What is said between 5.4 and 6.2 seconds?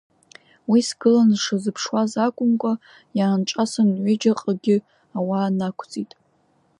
нақәҵит.